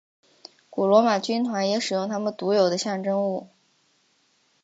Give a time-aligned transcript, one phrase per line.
[0.67, 3.47] 古罗马军团也使用他们独有的象征物。